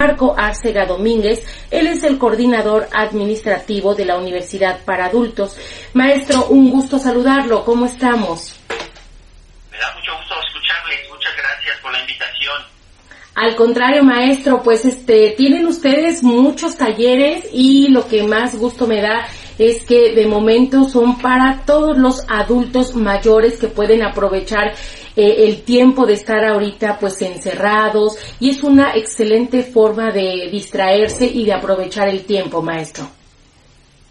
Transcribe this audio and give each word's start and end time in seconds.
Marco 0.00 0.32
Arcega 0.38 0.86
Domínguez. 0.86 1.42
Él 1.72 1.88
es 1.88 2.04
el 2.04 2.18
coordinador 2.18 2.86
administrativo 2.92 3.96
de 3.96 4.04
la 4.04 4.16
Universidad 4.16 4.84
para 4.84 5.06
Adultos. 5.06 5.56
Maestro, 5.92 6.46
un 6.50 6.70
gusto 6.70 7.00
saludarlo. 7.00 7.64
¿Cómo 7.64 7.84
estamos? 7.84 8.54
Me 9.72 9.76
da 9.76 9.92
mucho 9.96 10.12
gusto 10.16 10.36
escucharle. 10.46 10.94
Muchas 11.10 11.32
gracias 11.36 11.80
por 11.82 11.90
la 11.90 11.98
invitación. 11.98 12.62
Al 13.34 13.56
contrario, 13.56 14.04
maestro, 14.04 14.62
pues 14.62 14.84
este 14.84 15.34
tienen 15.36 15.66
ustedes 15.66 16.22
muchos 16.22 16.76
talleres 16.76 17.48
y 17.52 17.88
lo 17.88 18.06
que 18.06 18.22
más 18.22 18.56
gusto 18.56 18.86
me 18.86 19.02
da 19.02 19.26
es 19.58 19.82
que 19.82 20.14
de 20.14 20.26
momento 20.26 20.84
son 20.84 21.18
para 21.18 21.62
todos 21.66 21.98
los 21.98 22.24
adultos 22.28 22.94
mayores 22.94 23.58
que 23.58 23.66
pueden 23.66 24.04
aprovechar 24.04 24.74
eh, 25.20 25.48
el 25.48 25.64
tiempo 25.64 26.06
de 26.06 26.12
estar 26.12 26.44
ahorita 26.44 26.96
pues 27.00 27.20
encerrados 27.22 28.16
y 28.38 28.50
es 28.50 28.62
una 28.62 28.94
excelente 28.94 29.64
forma 29.64 30.12
de 30.12 30.48
distraerse 30.48 31.26
y 31.26 31.44
de 31.44 31.54
aprovechar 31.54 32.06
el 32.06 32.24
tiempo, 32.24 32.62
maestro. 32.62 33.10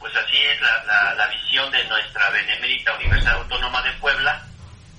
Pues 0.02 0.14
así 0.18 0.36
es 0.36 0.60
la, 0.60 1.14
la, 1.16 1.28
visión 1.30 1.72
de 1.72 1.82
nuestra 1.86 2.30
Benemérita 2.32 2.94
Universidad 2.96 3.36
Autónoma 3.36 3.82
de 3.84 3.92
Puebla, 4.02 4.46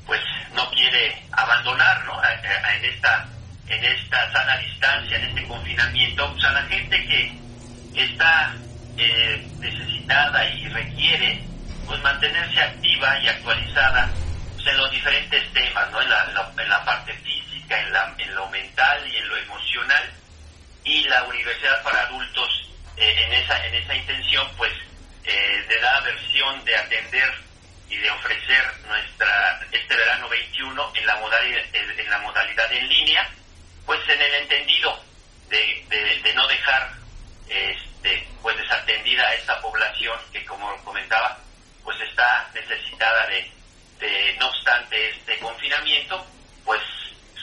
pues 0.06 0.22
no 0.54 0.70
quiere 0.70 1.14
abandonar, 1.32 2.02
¿no? 2.06 2.14
En 2.24 2.84
esta, 2.86 3.28
en 3.66 3.84
esta 3.84 4.32
sana 4.32 4.56
distancia, 4.56 5.18
en 5.18 5.24
este 5.24 5.46
confinamiento, 5.46 6.32
pues 6.32 6.44
a 6.46 6.52
la 6.52 6.62
gente 6.62 7.06
que 7.06 8.02
está 8.02 8.54
eh, 8.96 9.46
necesitada 9.58 10.48
y 10.54 10.68
requiere 10.68 11.44
pues 11.86 12.02
mantenerse 12.02 12.62
activa 12.62 13.20
y 13.20 13.28
actualizada 13.28 14.10
en 14.68 14.76
los 14.76 14.90
diferentes 14.90 15.52
temas, 15.52 15.90
¿no? 15.90 16.00
En 16.00 16.10
la, 16.10 16.52
en 16.56 16.68
la, 16.68 16.84
parte 16.84 17.12
física, 17.14 17.80
en, 17.80 17.92
la, 17.92 18.14
en, 18.18 18.34
lo 18.34 18.48
mental 18.48 19.06
y 19.06 19.16
en 19.16 19.28
lo 19.28 19.36
emocional. 19.36 20.12
Y 20.84 21.04
la 21.04 21.24
Universidad 21.24 21.82
para 21.82 22.02
Adultos, 22.02 22.70
eh, 22.96 23.14
en, 23.24 23.32
esa, 23.32 23.66
en 23.66 23.74
esa 23.74 23.94
intención, 23.94 24.48
pues, 24.56 24.72
eh, 25.24 25.64
le 25.68 25.80
da 25.80 26.00
versión 26.00 26.64
de 26.64 26.76
atender 26.76 27.34
y 27.88 27.96
de 27.96 28.10
ofrecer 28.10 28.64
nuestra 28.86 29.60
este 29.72 29.96
verano 29.96 30.28
21 30.28 30.92
en 30.94 31.06
la 31.06 31.16
modalidad, 31.16 31.62
en 31.72 32.10
la 32.10 32.18
modalidad 32.18 32.72
en 32.72 32.88
línea, 32.88 33.28
pues 33.86 34.00
en 34.08 34.20
el 34.20 34.34
entendido 34.34 35.02
de, 35.48 36.20
de, 36.22 36.34
no 36.34 36.46
dejar 36.46 36.92
este, 37.48 38.28
pues 38.42 38.56
desatendida 38.56 39.26
a 39.26 39.34
esta 39.34 39.60
población 39.60 40.18
que, 40.32 40.44
como 40.44 40.76
comentaba, 40.84 41.38
pues 41.82 41.98
está 42.02 42.50
necesitada 42.54 43.26
de, 43.28 43.50
no 44.38 44.48
obstante 44.48 45.10
este 45.10 45.38
confinamiento, 45.38 46.24
pues 46.64 46.80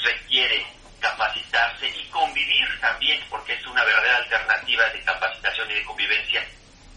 requiere 0.03 0.65
capacitarse 0.99 1.87
y 1.87 2.03
convivir 2.09 2.65
también, 2.79 3.19
porque 3.29 3.53
es 3.53 3.65
una 3.67 3.83
verdadera 3.83 4.17
alternativa 4.17 4.89
de 4.89 5.01
capacitación 5.01 5.71
y 5.71 5.73
de 5.75 5.83
convivencia 5.83 6.45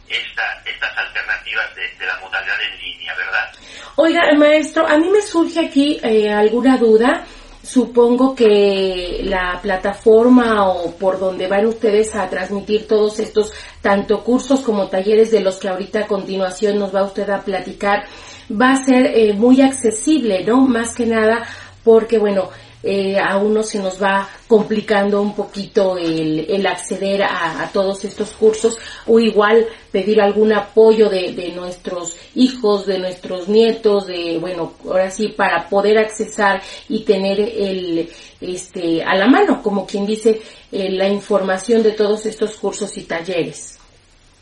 esta, 0.09 0.43
estas 0.65 0.97
alternativas 0.97 1.75
de, 1.75 2.07
la 2.07 2.19
modalidad 2.21 2.57
en 2.63 2.81
línea, 2.81 3.15
¿verdad? 3.15 3.53
Oiga, 3.97 4.21
maestro, 4.37 4.87
a 4.87 4.97
mí 4.97 5.11
me 5.11 5.23
surge 5.23 5.67
aquí 5.67 6.01
eh, 6.03 6.31
alguna 6.31 6.77
duda. 6.79 7.25
Supongo 7.63 8.35
que 8.35 9.21
la 9.25 9.61
plataforma 9.61 10.71
o 10.71 10.97
por 10.97 11.19
donde 11.19 11.49
van 11.49 11.67
ustedes 11.67 12.15
a 12.15 12.31
transmitir 12.31 12.89
todos 12.89 13.19
estos, 13.19 13.53
tanto 13.83 14.25
cursos 14.25 14.61
como 14.61 14.89
talleres 14.89 15.31
de 15.33 15.41
los 15.41 15.57
que 15.57 15.69
ahorita 15.69 16.01
a 16.01 16.07
continuación 16.07 16.79
nos 16.79 16.95
va 16.95 17.03
usted 17.03 17.29
a 17.29 17.43
platicar, 17.43 18.07
va 18.51 18.73
a 18.73 18.85
ser 18.85 19.07
eh, 19.07 19.33
muy 19.35 19.61
accesible, 19.61 20.45
¿no? 20.45 20.61
Más 20.63 20.95
que 20.95 21.07
nada 21.07 21.47
porque, 21.85 22.19
bueno, 22.19 22.51
eh, 22.83 23.19
a 23.19 23.39
uno 23.39 23.63
se 23.63 23.81
nos 23.81 24.01
va 24.01 24.29
complicando 24.47 25.21
un 25.21 25.35
poquito 25.35 25.97
el, 25.99 26.47
el 26.49 26.67
acceder 26.67 27.23
a, 27.25 27.69
todos 27.73 28.05
estos 28.05 28.31
cursos 28.31 28.79
o 29.07 29.19
igual 29.19 29.67
pedir 29.91 30.21
algún 30.21 30.53
apoyo 30.53 31.09
de, 31.09 31.33
de, 31.33 31.51
nuestros 31.53 32.17
hijos, 32.37 32.87
de 32.87 32.99
nuestros 32.99 33.49
nietos, 33.49 34.07
de, 34.07 34.39
bueno, 34.39 34.75
ahora 34.85 35.11
sí, 35.11 35.29
para 35.29 35.69
poder 35.69 35.99
accesar 35.99 36.63
y 36.89 37.05
tener 37.05 37.41
el, 37.41 38.09
este, 38.41 39.03
a 39.03 39.17
la 39.17 39.27
mano, 39.27 39.61
como 39.63 39.87
quien 39.87 40.07
dice, 40.07 40.41
eh, 40.71 40.91
la 40.91 41.09
información 41.09 41.83
de 41.83 41.93
todos 41.93 42.27
estos 42.27 42.57
cursos 42.57 42.97
y 42.97 43.03
talleres. 43.03 43.79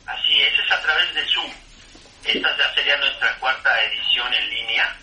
Así 0.07 0.35
es, 0.41 0.53
es 0.65 0.73
a 0.73 0.81
través 0.83 1.15
de 1.15 1.21
Zoom. 1.33 1.36
Esta 2.27 2.57
ya 2.57 2.75
sería 2.75 2.97
nuestra 2.97 3.35
cuarta 3.39 3.83
edición 3.85 4.33
en 4.35 4.51
línea. 4.51 4.97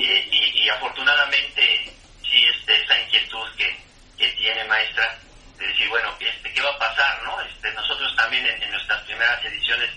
Y, 0.00 0.64
y, 0.64 0.68
afortunadamente 0.68 1.92
sí 2.22 2.44
este, 2.44 2.80
esta 2.80 3.00
inquietud 3.00 3.48
que, 3.56 3.76
que 4.18 4.28
tiene 4.32 4.64
maestra 4.64 5.16
de 5.58 5.66
decir, 5.66 5.88
bueno, 5.88 6.14
este, 6.18 6.52
¿qué 6.52 6.60
va 6.60 6.70
a 6.70 6.78
pasar? 6.78 7.22
no 7.22 7.40
este, 7.42 7.72
Nosotros 7.72 8.14
también 8.16 8.46
en, 8.46 8.70
nuestras 8.70 9.02
primeras 9.04 9.44
ediciones, 9.44 9.90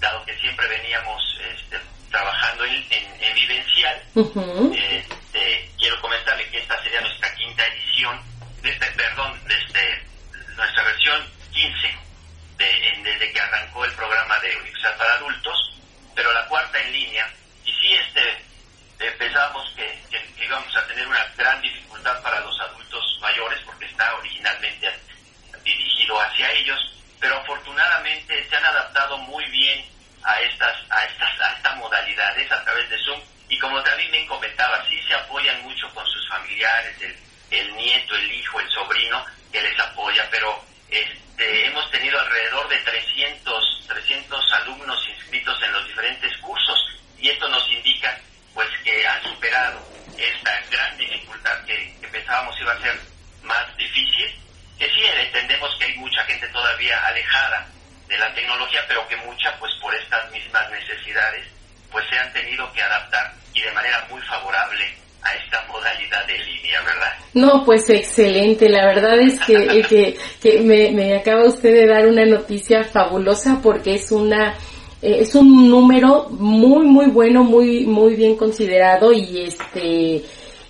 dado 0.00 0.24
que 0.24 0.36
siempre 0.38 0.66
veníamos 0.68 1.22
este, 1.54 1.78
trabajando 2.10 2.64
en, 2.64 2.84
en, 2.90 3.34
vivencial, 3.34 4.02
quiero 5.78 6.00
comentarle 6.00 6.48
que 6.48 6.58
esta 6.58 6.82
sería 6.82 7.00
nuestra 7.00 7.34
quinta 7.34 7.66
edición, 7.66 8.20
de 8.62 8.70
este, 8.70 8.86
perdón, 8.86 9.38
desde 9.46 10.02
nuestra 10.56 10.82
versión 10.84 11.30
15, 11.52 11.98
de, 12.58 13.00
desde 13.04 13.32
que 13.32 13.40
arrancó 13.40 13.84
el 13.84 13.92
programa 13.92 14.38
de 14.40 14.56
Universidad 14.56 14.96
para 14.96 15.14
Adultos, 15.14 15.74
pero 16.14 16.32
la 16.32 16.46
cuarta 16.46 16.80
en 16.80 16.92
línea, 16.92 17.30
y 17.64 17.72
sí 17.72 17.94
este, 17.94 19.12
pensábamos 19.12 19.70
que, 19.76 19.96
íbamos 20.44 20.76
a 20.76 20.86
tener 20.86 21.06
una 21.06 21.24
gran 21.36 21.60
dificultad 21.60 22.22
para 22.22 22.40
los 22.40 22.58
adultos 22.60 23.18
mayores 23.20 23.60
porque 23.64 23.86
está 23.86 24.14
originalmente 24.16 24.92
dirigido 25.62 26.20
hacia 26.20 26.50
ellos, 26.52 26.78
pero 27.20 27.36
afortunadamente 27.36 28.48
se 28.48 28.56
han 28.56 28.64
adaptado 28.64 29.18
muy 29.18 29.44
bien 29.50 29.84
a 30.22 30.40
estas, 30.40 30.76
a 30.90 31.04
estas, 31.04 31.40
a 31.40 31.52
estas 31.52 31.76
modalidades 31.76 32.50
a 32.50 32.64
través 32.64 32.88
de 32.90 32.98
Zoom 33.04 33.20
y 33.48 33.58
como 33.58 33.82
también 33.82 34.10
me 34.10 34.26
comentaba, 34.26 34.84
sí 34.88 35.00
se 35.06 35.14
apoyan 35.14 35.62
mucho 35.62 35.88
con 35.94 36.06
sus 36.06 36.28
familiares, 36.28 36.96
el, 37.00 37.16
el 37.50 37.76
nieto, 37.76 38.16
el 38.16 38.32
hijo, 38.32 38.60
el 38.60 38.68
sobrino 38.70 39.24
que 39.52 39.62
les 39.62 39.78
apoya, 39.78 40.26
pero 40.30 40.64
este, 40.90 41.66
hemos 41.66 41.90
tenido 41.90 42.18
alrededor 42.18 42.68
de 42.68 42.78
300, 42.78 43.84
300 43.88 44.52
alumnos 44.52 45.08
inscritos 45.36 45.62
en 45.62 45.72
los 45.72 45.86
diferentes 45.86 46.36
cursos 46.38 46.78
y 47.18 47.28
esto 47.28 47.48
nos 47.48 47.70
indica 47.70 48.18
pues 48.54 48.68
que 48.84 49.06
han 49.06 49.22
superado 49.22 49.78
esta 50.16 50.50
gran 50.70 50.96
dificultad 50.96 51.64
que, 51.66 51.94
pensábamos 52.10 52.58
iba 52.60 52.72
a 52.72 52.80
ser 52.80 52.98
más 53.42 53.76
difícil, 53.76 54.34
que 54.78 54.86
sí 54.86 55.02
entendemos 55.04 55.70
que 55.78 55.84
hay 55.84 55.96
mucha 55.98 56.24
gente 56.24 56.48
todavía 56.48 56.98
alejada 57.06 57.66
de 58.08 58.16
la 58.16 58.32
tecnología, 58.32 58.82
pero 58.88 59.06
que 59.08 59.16
mucha 59.16 59.54
pues 59.58 59.72
por 59.82 59.94
estas 59.94 60.30
mismas 60.30 60.70
necesidades 60.70 61.46
pues 61.90 62.04
se 62.08 62.18
han 62.18 62.32
tenido 62.32 62.72
que 62.72 62.82
adaptar 62.82 63.32
y 63.52 63.60
de 63.60 63.72
manera 63.72 64.06
muy 64.10 64.20
favorable 64.22 64.94
a 65.22 65.34
esta 65.34 65.62
modalidad 65.66 66.24
de 66.26 66.38
línea, 66.38 66.80
¿verdad? 66.82 67.12
No, 67.34 67.64
pues 67.64 67.90
excelente. 67.90 68.68
La 68.68 68.86
verdad 68.86 69.18
es 69.18 69.40
que, 69.40 69.82
que, 69.88 70.18
que 70.40 70.60
me, 70.60 70.90
me, 70.92 71.16
acaba 71.16 71.44
usted 71.44 71.72
de 71.72 71.86
dar 71.86 72.06
una 72.06 72.24
noticia 72.24 72.84
fabulosa 72.84 73.60
porque 73.62 73.94
es 73.96 74.12
una 74.12 74.56
eh, 75.06 75.20
es 75.20 75.36
un 75.36 75.70
número 75.70 76.28
muy 76.30 76.84
muy 76.84 77.06
bueno, 77.06 77.44
muy 77.44 77.86
muy 77.86 78.16
bien 78.16 78.36
considerado 78.36 79.12
y 79.12 79.42
este 79.42 80.24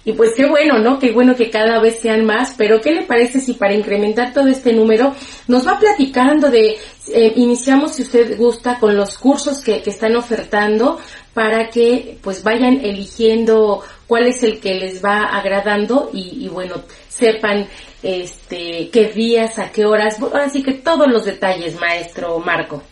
y 0.04 0.12
pues 0.12 0.34
qué 0.36 0.47
bueno, 0.47 0.78
¿no? 0.78 0.98
Qué 1.00 1.10
bueno 1.10 1.34
que 1.34 1.50
cada 1.50 1.80
vez 1.80 1.98
sean 2.00 2.24
más, 2.26 2.54
pero 2.56 2.80
¿qué 2.80 2.92
le 2.92 3.02
parece 3.02 3.41
si 3.41 3.54
para 3.54 3.74
incrementar 3.74 4.32
todo 4.34 4.47
este 4.47 4.72
número 4.72 5.14
nos 5.48 5.66
va 5.66 5.80
platicando 5.80 6.48
de, 6.48 6.76
eh, 7.12 7.32
iniciamos 7.36 7.94
si 7.94 8.02
usted 8.02 8.36
gusta 8.36 8.78
con 8.78 8.94
los 8.94 9.19
cursos 9.19 9.62
que, 9.64 9.82
que 9.82 9.91
están 9.91 10.14
ofertando 10.14 10.98
para 11.34 11.70
que 11.70 12.18
pues 12.22 12.44
vayan 12.44 12.84
eligiendo 12.84 13.82
cuál 14.06 14.26
es 14.26 14.42
el 14.42 14.60
que 14.60 14.74
les 14.74 15.04
va 15.04 15.22
agradando 15.22 16.10
y, 16.12 16.47
bueno, 16.48 16.76
sepan 17.08 17.66
este 18.03 18.91
qué 18.91 19.08
días, 19.08 19.58
a 19.58 19.72
qué 19.72 19.86
horas, 19.86 20.18
así 20.34 20.62
que 20.62 20.74
todos 20.74 21.08
los 21.08 21.24
detalles, 21.24 21.80
maestro 21.80 22.39
Marco. 22.39 22.82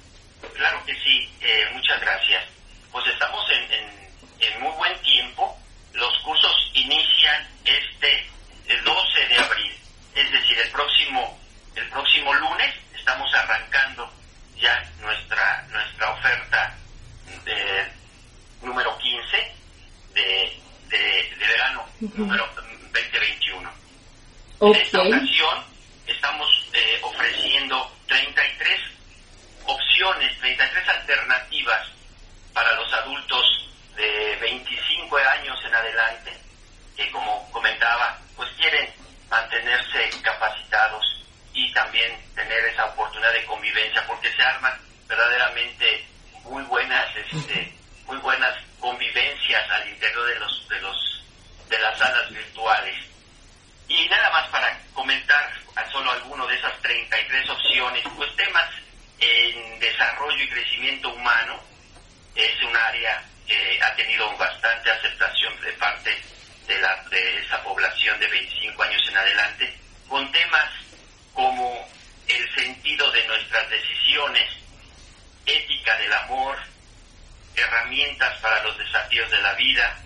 Claro 0.55 0.85
que 0.87 0.95
sí, 0.95 1.29
eh, 1.41 1.71
muchas 1.73 2.01
gracias. 2.01 2.45
Pues 2.93 3.07
estamos 3.07 3.45
en, 3.51 3.73
en, 4.41 4.61
muy 4.63 4.73
buen 4.73 4.97
tiempo. 5.03 5.59
Los 5.93 6.17
cursos 6.21 6.71
inician 6.75 7.49
este 7.65 8.27
el 8.69 8.83
12 8.83 9.27
de 9.29 9.39
abril, 9.39 9.73
es 10.15 10.33
decir, 10.33 10.59
el 10.59 10.71
próximo 10.71 11.39
el 11.75 11.89
próximo 11.91 12.33
lunes 12.35 12.75
estamos 12.95 13.33
arrancando 13.35 14.11
ya 14.57 14.81
nuestra 15.01 15.63
nuestra 15.71 16.13
oferta 16.13 16.77
de 17.45 17.93
número 18.63 18.97
15 18.99 19.53
de 20.15 20.65
de, 20.89 21.47
verano, 21.47 21.85
número 22.01 22.49
2021. 22.57 23.71
En 24.61 24.75
esta 24.75 25.03
ocasión 25.03 25.65
estamos 26.07 26.69
eh, 26.73 27.01
ofreciendo 27.03 27.93
33 28.07 28.81
opciones, 29.67 30.33
33 30.45 30.89
alternativas 30.91 31.89
para 32.53 32.71
los 32.75 32.93
adultos 32.93 33.71
de 33.97 34.37
25 34.43 35.17
años 35.17 35.59
en 35.65 35.75
adelante, 35.75 36.33
que 36.95 37.11
como 37.11 37.51
comentaba, 37.51 38.19
pues 38.37 38.51
quieren 38.59 38.93
mantenerse 39.31 40.11
capacitados 40.21 41.03
tener 42.35 42.65
esa 42.67 42.85
oportunidad 42.85 43.33
de 43.33 43.45
convivencia, 43.47 44.07
porque 44.07 44.31
se 44.33 44.43
arman 44.43 44.79
verdaderamente 45.09 46.07
muy 46.43 46.63
buenas, 46.65 47.07
este, 47.17 47.73
muy 48.07 48.19
buenas 48.19 48.55
convivencias 48.79 49.71
al 49.71 49.89
interior 49.89 50.27
de 50.27 50.39
los, 50.41 50.69
de 50.69 50.81
los, 50.83 51.25
de 51.71 51.79
las 51.79 51.99
salas 51.99 52.31
virtuales. 52.31 52.97
Y 53.89 54.07
nada 54.09 54.31
más 54.31 54.49
para 54.49 54.79
comentar 54.93 55.51
solo 55.91 56.11
alguno 56.11 56.47
de 56.47 56.57
esas 56.57 56.79
33 56.83 57.49
opciones, 57.49 58.05
pues 58.15 58.37
temas 58.37 58.69
en 59.25 59.81
desarrollo 59.81 60.45
y 60.45 60.49
crecimiento 60.49 61.09
humano 61.11 61.61
es 62.35 62.63
un 62.63 62.77
área 62.77 63.23
que 63.47 63.81
ha 63.83 63.95
tenido 63.95 64.37
bastante 64.37 64.91
aceptación 64.91 65.61
de 65.61 65.73
parte 65.75 66.23
de, 66.67 66.79
la, 66.81 66.97
de 67.11 67.39
esa 67.41 67.63
población 67.63 68.19
de 68.19 68.27
25 68.29 68.83
años 68.83 69.03
en 69.09 69.17
adelante, 69.17 69.75
con 70.09 70.31
temas 70.33 70.71
como 71.33 71.89
el 72.29 72.55
sentido 72.55 73.11
de 73.13 73.27
nuestras 73.27 73.69
decisiones, 73.71 74.51
ética 75.47 75.97
del 75.99 76.13
amor, 76.13 76.59
herramientas 77.55 78.39
para 78.41 78.63
los 78.63 78.77
desafíos 78.79 79.31
de 79.31 79.43
la 79.43 79.55
vida, 79.55 79.99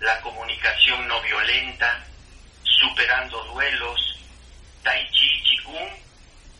la 0.00 0.20
comunicación 0.20 1.06
no 1.08 1.20
violenta, 1.22 2.04
superando 2.62 3.42
duelos, 3.44 4.18
tai 4.82 5.08
chi, 5.10 5.42
chikung 5.42 5.90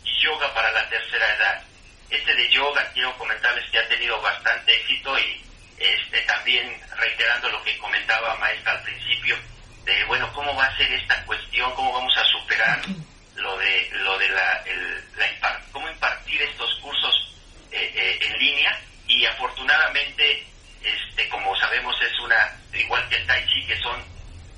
y 0.03 0.21
yoga 0.21 0.53
para 0.53 0.71
la 0.71 0.89
tercera 0.89 1.35
edad. 1.35 1.63
Este 2.09 2.33
de 2.35 2.49
yoga 2.49 2.89
quiero 2.93 3.17
comentarles 3.17 3.69
que 3.69 3.79
ha 3.79 3.87
tenido 3.89 4.21
bastante 4.21 4.75
éxito 4.75 5.17
y 5.19 5.43
este 5.77 6.21
también 6.21 6.79
reiterando 6.97 7.49
lo 7.49 7.63
que 7.63 7.77
comentaba 7.77 8.35
maestra 8.37 8.73
al 8.73 8.81
principio 8.83 9.37
de 9.83 10.03
bueno 10.05 10.31
cómo 10.33 10.55
va 10.55 10.65
a 10.65 10.77
ser 10.77 10.91
esta 10.91 11.23
cuestión, 11.25 11.73
cómo 11.75 11.93
vamos 11.93 12.15
a 12.17 12.25
superar 12.25 12.81
lo 13.35 13.57
de 13.57 13.89
lo 13.91 14.17
de 14.17 14.29
la, 14.29 14.63
la 15.17 15.61
cómo 15.71 15.87
impartir 15.89 16.41
estos 16.41 16.73
cursos 16.79 17.35
eh, 17.71 17.91
eh, 17.95 18.19
en 18.21 18.33
línea 18.39 18.81
y 19.07 19.25
afortunadamente 19.25 20.45
este 20.83 21.27
como 21.29 21.55
sabemos 21.57 21.95
es 22.01 22.19
una 22.19 22.53
igual 22.73 23.07
que 23.09 23.15
el 23.15 23.25
tai 23.25 23.45
chi 23.47 23.65
que 23.65 23.77
son 23.77 24.03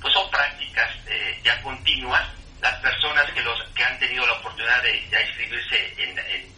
pues 0.02 0.14
son 0.14 0.30
prácticas 0.30 0.90
eh, 1.08 1.40
ya 1.44 1.62
continuas 1.62 2.28
las 2.62 2.76
personas 2.80 3.30
que 3.32 3.42
los 3.42 3.64
que 3.76 3.84
han 3.84 3.98
tenido 4.00 4.26
la 4.26 4.34
oportunidad 4.34 4.82
de, 4.84 4.98
inscribirse 4.98 5.94
en, 5.98 6.54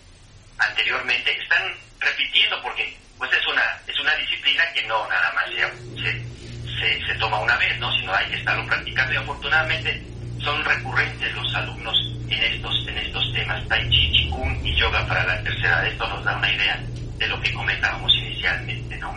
anteriormente 0.57 1.31
están 1.31 1.75
repitiendo 1.99 2.61
porque 2.61 2.95
pues 3.17 3.31
es 3.33 3.45
una 3.47 3.79
es 3.87 3.99
una 3.99 4.15
disciplina 4.15 4.63
que 4.73 4.83
no 4.83 5.07
nada 5.07 5.31
más 5.33 5.45
se, 5.45 7.05
se, 7.05 7.15
toma 7.15 7.39
una 7.39 7.57
vez 7.57 7.77
no 7.77 7.91
sino 7.97 8.13
hay 8.13 8.27
que 8.27 8.37
estarlo 8.37 8.65
practicando 8.65 9.13
y 9.13 9.17
afortunadamente 9.17 10.01
son 10.41 10.63
recurrentes 10.63 11.33
los 11.33 11.53
alumnos 11.55 11.97
en 12.29 12.43
estos 12.43 12.87
en 12.87 12.97
estos 12.97 13.33
temas 13.33 13.67
tai 13.67 13.87
chi 13.89 14.11
chikung 14.13 14.65
y 14.65 14.75
yoga 14.75 15.05
para 15.05 15.23
la 15.25 15.43
tercera 15.43 15.87
esto 15.87 16.07
nos 16.07 16.23
da 16.23 16.35
una 16.37 16.51
idea 16.51 16.81
de 17.21 17.27
lo 17.27 17.39
que 17.39 17.53
comentábamos 17.53 18.11
inicialmente, 18.15 18.90
¿no? 19.01 19.13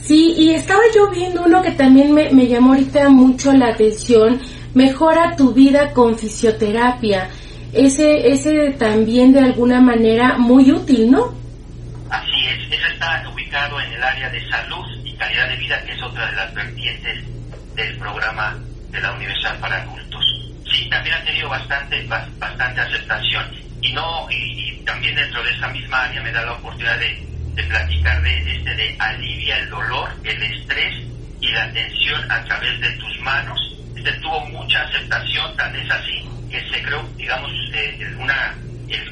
Sí, 0.00 0.34
y 0.36 0.54
estaba 0.54 0.80
yo 0.94 1.10
viendo 1.10 1.42
uno 1.42 1.62
que 1.62 1.72
también 1.72 2.14
me, 2.14 2.30
me 2.30 2.46
llamó 2.46 2.72
ahorita 2.72 3.08
mucho 3.08 3.52
la 3.52 3.68
atención, 3.68 4.40
mejora 4.74 5.36
tu 5.36 5.52
vida 5.52 5.92
con 5.92 6.18
fisioterapia. 6.18 7.28
Ese, 7.72 8.28
ese 8.32 8.70
también 8.72 9.32
de 9.32 9.40
alguna 9.40 9.80
manera 9.80 10.36
muy 10.38 10.70
útil, 10.70 11.10
¿no? 11.10 11.34
Así 12.10 12.46
es, 12.46 12.78
eso 12.78 12.86
está 12.92 13.24
ubicado 13.32 13.80
en 13.80 13.92
el 13.92 14.02
área 14.02 14.28
de 14.28 14.48
salud 14.50 14.84
y 15.04 15.12
calidad 15.14 15.48
de 15.48 15.56
vida, 15.56 15.82
que 15.84 15.92
es 15.92 16.02
otra 16.02 16.26
de 16.30 16.36
las 16.36 16.54
vertientes 16.54 17.24
del 17.74 17.96
programa 17.96 18.58
de 18.90 19.00
la 19.00 19.12
Universidad 19.12 19.58
para 19.60 19.82
Adultos. 19.82 20.24
Sí, 20.70 20.88
también 20.90 21.14
ha 21.14 21.24
tenido 21.24 21.48
bastante, 21.48 22.06
bastante 22.06 22.80
aceptación 22.80 23.44
y 23.80 23.92
no 23.92 24.30
y, 24.30 24.82
también 24.84 25.14
dentro 25.14 25.42
de 25.42 25.50
esa 25.52 25.68
misma 25.68 26.04
área 26.04 26.22
me 26.22 26.32
da 26.32 26.44
la 26.44 26.52
oportunidad 26.52 26.98
de, 26.98 27.26
de 27.54 27.62
platicar 27.64 28.22
de 28.22 28.52
este 28.52 28.74
de 28.74 28.96
alivia 28.98 29.58
el 29.58 29.70
dolor, 29.70 30.10
el 30.24 30.42
estrés 30.42 30.94
y 31.40 31.50
la 31.52 31.70
tensión 31.72 32.30
a 32.30 32.44
través 32.44 32.80
de 32.80 32.90
tus 32.92 33.18
manos. 33.20 33.58
Este 33.96 34.12
tuvo 34.14 34.40
mucha 34.46 34.82
aceptación, 34.82 35.56
tan 35.56 35.74
es 35.76 35.90
así 35.90 36.28
que 36.50 36.60
se 36.70 36.82
creó, 36.82 37.02
digamos, 37.16 37.50
eh, 37.72 38.14
una, 38.18 38.54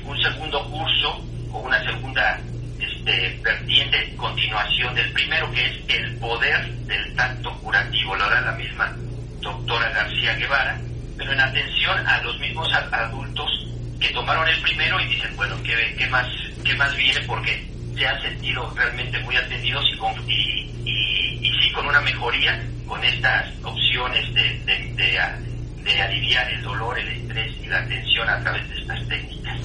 un 0.04 0.22
segundo 0.22 0.62
curso 0.70 1.24
o 1.52 1.60
una 1.60 1.82
segunda 1.84 2.38
este, 2.78 3.40
vertiente, 3.42 4.14
continuación 4.16 4.94
del 4.94 5.10
primero, 5.12 5.50
que 5.52 5.66
es 5.66 5.72
el 5.88 6.16
poder 6.18 6.66
del 6.86 7.14
tacto 7.14 7.52
curativo. 7.60 8.14
Lo 8.14 8.24
hará 8.24 8.40
la 8.42 8.52
misma 8.52 8.94
doctora 9.40 9.88
García 9.90 10.34
Guevara, 10.34 10.78
pero 11.16 11.32
en 11.32 11.40
atención 11.40 12.06
a 12.06 12.22
los 12.22 12.38
mismos 12.40 12.70
adultos 12.72 13.66
que 13.98 14.10
tomaron 14.10 14.48
el 14.48 14.60
primero 14.62 15.00
y 15.00 15.06
dicen, 15.06 15.34
bueno, 15.36 15.56
¿qué, 15.62 15.94
qué, 15.98 16.06
más, 16.06 16.26
qué 16.64 16.74
más 16.74 16.94
viene? 16.96 17.20
Porque 17.22 17.69
se 18.00 18.06
han 18.06 18.22
sentido 18.22 18.66
realmente 18.74 19.18
muy 19.20 19.36
atendidos 19.36 19.84
y, 19.92 19.98
con, 19.98 20.10
y, 20.26 20.66
y, 20.86 21.50
sí 21.60 21.72
con 21.74 21.86
una 21.86 22.00
mejoría 22.00 22.58
con 22.86 23.04
estas 23.04 23.46
opciones 23.62 24.34
de, 24.34 24.58
de, 24.96 26.00
aliviar 26.00 26.50
el 26.50 26.62
dolor, 26.62 26.98
el 26.98 27.08
estrés 27.08 27.52
y 27.62 27.66
la 27.66 27.84
tensión 27.86 28.28
a 28.28 28.40
través 28.40 28.68
de 28.70 28.80
estas 28.80 29.08
técnicas. 29.08 29.60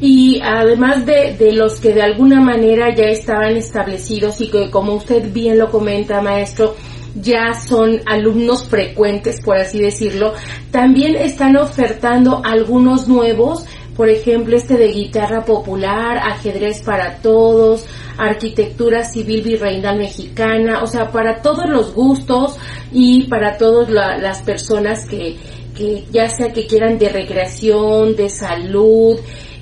Y 0.00 0.40
además 0.42 1.04
de, 1.04 1.36
de 1.36 1.52
los 1.52 1.78
que 1.78 1.92
de 1.92 2.02
alguna 2.02 2.40
manera 2.40 2.94
ya 2.94 3.04
estaban 3.04 3.56
establecidos 3.56 4.40
y 4.40 4.50
que 4.50 4.70
como 4.70 4.94
usted 4.94 5.30
bien 5.32 5.58
lo 5.58 5.70
comenta, 5.70 6.22
maestro, 6.22 6.74
ya 7.14 7.54
son 7.54 8.00
alumnos 8.06 8.66
frecuentes, 8.66 9.40
por 9.40 9.56
así 9.56 9.78
decirlo, 9.80 10.34
también 10.70 11.16
están 11.16 11.56
ofertando 11.56 12.40
algunos 12.44 13.08
nuevos, 13.08 13.66
por 13.96 14.08
ejemplo, 14.08 14.56
este 14.56 14.76
de 14.76 14.88
guitarra 14.88 15.44
popular, 15.44 16.18
ajedrez 16.18 16.82
para 16.82 17.16
todos, 17.18 17.86
arquitectura 18.18 19.04
civil 19.04 19.42
virreinal 19.42 19.98
mexicana, 19.98 20.82
o 20.82 20.86
sea, 20.86 21.10
para 21.10 21.42
todos 21.42 21.68
los 21.68 21.94
gustos 21.94 22.58
y 22.92 23.24
para 23.24 23.56
todas 23.56 23.88
las 23.90 24.42
personas 24.42 25.06
que, 25.06 25.36
que 25.76 26.04
ya 26.10 26.28
sea 26.28 26.52
que 26.52 26.66
quieran 26.66 26.98
de 26.98 27.08
recreación, 27.08 28.16
de 28.16 28.28
salud, 28.28 29.18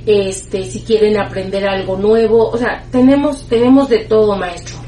este, 0.07 0.65
si 0.65 0.81
quieren 0.81 1.19
aprender 1.19 1.67
algo 1.67 1.97
nuevo, 1.97 2.49
o 2.49 2.57
sea, 2.57 2.85
tenemos, 2.91 3.47
tenemos 3.49 3.89
de 3.89 4.01
todo, 4.01 4.37
maestro 4.37 4.83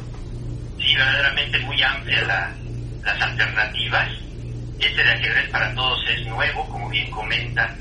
sí, 0.85 0.94
verdaderamente 0.94 1.58
muy 1.61 1.82
amplia 1.82 2.55
las 3.02 3.23
alternativas. 3.23 4.08
Este 4.79 5.02
de 5.02 5.11
ajedrez 5.11 5.50
para 5.50 5.75
todos 5.75 5.99
es 6.11 6.26
nuevo, 6.26 6.69
como 6.69 6.88
bien 6.90 7.11
comenta. 7.11 7.75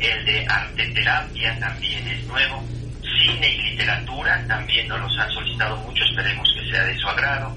El 0.00 0.24
de 0.24 0.46
arte 0.48 0.86
terapia 0.88 1.58
también 1.58 2.06
es 2.08 2.24
nuevo. 2.26 2.64
Cine 3.02 3.48
y 3.48 3.70
literatura 3.70 4.42
también 4.48 4.88
nos 4.88 5.00
los 5.00 5.18
han 5.18 5.30
solicitado 5.30 5.76
mucho, 5.76 6.04
esperemos 6.04 6.48
que 6.54 6.70
sea 6.70 6.84
de 6.84 6.96
su 6.98 7.08
agrado. 7.08 7.54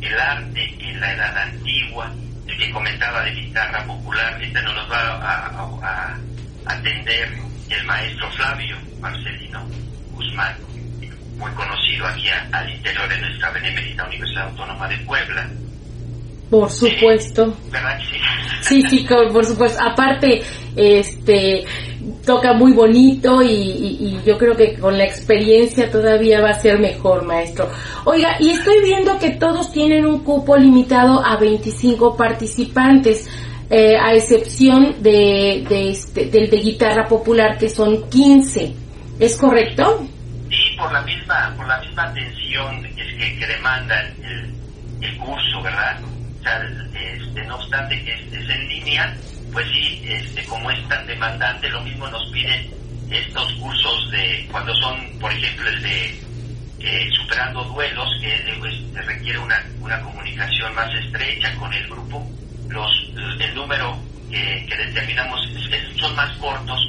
El 0.00 0.18
arte 0.18 0.74
en 0.80 1.00
la 1.00 1.12
edad 1.12 1.36
antigua, 1.38 2.12
el 2.46 2.58
que 2.58 2.70
comentaba 2.70 3.22
de 3.22 3.32
guitarra 3.32 3.84
popular, 3.84 4.42
este 4.42 4.62
nos 4.62 4.74
los 4.74 4.90
va 4.90 5.78
a, 5.82 6.18
atender 6.66 7.32
el 7.68 7.84
maestro 7.84 8.30
Flavio 8.30 8.76
Marcelino 9.00 9.66
Guzmán 10.12 10.54
muy 11.42 11.50
conocido 11.52 12.06
aquí 12.06 12.28
al 12.52 12.70
interior 12.70 13.08
de 13.08 13.20
nuestra 13.20 13.50
benemérita 13.50 14.04
Universidad 14.04 14.44
Autónoma 14.44 14.88
de 14.88 14.96
Puebla. 14.98 15.48
Por 16.52 16.70
supuesto. 16.70 17.54
¿Verdad 17.70 17.98
sí? 18.60 18.82
Sí, 18.82 19.06
por 19.08 19.46
supuesto. 19.46 19.82
Aparte, 19.82 20.42
este 20.76 21.64
toca 22.26 22.52
muy 22.52 22.74
bonito 22.74 23.42
y, 23.42 24.20
yo 24.26 24.36
creo 24.36 24.54
que 24.54 24.78
con 24.78 24.98
la 24.98 25.04
experiencia 25.04 25.90
todavía 25.90 26.42
va 26.42 26.50
a 26.50 26.60
ser 26.60 26.78
mejor, 26.78 27.24
maestro. 27.24 27.70
Oiga, 28.04 28.36
y 28.38 28.50
estoy 28.50 28.82
viendo 28.84 29.18
que 29.18 29.30
todos 29.30 29.72
tienen 29.72 30.04
un 30.04 30.20
cupo 30.24 30.58
limitado 30.58 31.24
a 31.24 31.38
25 31.38 32.18
participantes, 32.18 33.30
eh, 33.70 33.96
a 33.96 34.12
excepción 34.12 35.02
de, 35.02 35.64
de 35.66 35.88
este, 35.88 36.26
del 36.26 36.50
de 36.50 36.58
guitarra 36.58 37.08
popular, 37.08 37.56
que 37.56 37.70
son 37.70 38.10
15. 38.10 38.74
¿Es 39.18 39.38
correcto? 39.38 40.06
Sí, 40.50 40.76
por 40.76 40.92
la 40.92 41.00
misma, 41.00 41.54
por 41.56 41.66
la 41.66 41.80
misma 41.80 42.02
atención 42.02 42.82
que, 42.82 43.38
que 43.38 43.46
demanda 43.46 43.94
el, 44.02 44.52
el, 45.00 45.16
curso, 45.16 45.62
¿verdad? 45.62 45.98
Este, 46.44 47.44
no 47.44 47.56
obstante 47.56 48.02
que 48.04 48.12
es, 48.12 48.48
en 48.48 48.68
línea, 48.68 49.16
pues 49.52 49.66
sí, 49.68 50.02
este, 50.04 50.44
como 50.44 50.70
es 50.70 50.88
tan 50.88 51.06
demandante, 51.06 51.68
lo 51.68 51.82
mismo 51.82 52.08
nos 52.08 52.30
piden 52.32 52.70
estos 53.10 53.52
cursos 53.54 54.10
de, 54.10 54.48
cuando 54.50 54.74
son, 54.76 55.18
por 55.20 55.32
ejemplo, 55.32 55.68
el 55.68 55.82
de 55.82 56.20
eh, 56.80 57.10
superando 57.12 57.62
duelos, 57.64 58.08
que 58.20 58.56
pues, 58.58 58.74
requiere 59.06 59.38
una, 59.38 59.62
una 59.80 60.00
comunicación 60.00 60.74
más 60.74 60.92
estrecha 60.94 61.54
con 61.56 61.72
el 61.72 61.86
grupo, 61.88 62.26
los, 62.68 62.90
el 63.38 63.54
número 63.54 63.98
que 64.30 64.76
determinamos 64.76 65.46
son 66.00 66.16
más 66.16 66.36
cortos 66.38 66.80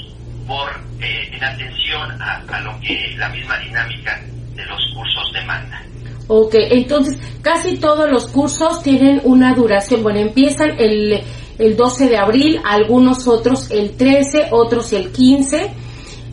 por 0.47 0.69
eh, 0.99 1.29
en 1.31 1.43
atención 1.43 2.21
a, 2.21 2.59
lo 2.61 2.79
que 2.79 3.15
la 3.17 3.29
misma 3.29 3.57
dinámica 3.59 4.19
de 4.55 4.65
los 4.65 4.81
cursos 4.93 5.31
demanda. 5.33 5.81
Ok, 6.27 6.55
entonces 6.55 7.17
casi 7.41 7.77
todos 7.77 8.09
los 8.09 8.27
cursos 8.27 8.81
tienen 8.81 9.21
una 9.23 9.53
duración, 9.53 10.03
bueno, 10.03 10.19
empiezan 10.19 10.71
el, 10.79 11.21
el 11.59 11.75
12 11.75 12.07
de 12.07 12.17
abril, 12.17 12.61
algunos 12.63 13.27
otros 13.27 13.69
el 13.71 13.91
13, 13.97 14.47
otros 14.51 14.93
el 14.93 15.11
15, 15.11 15.71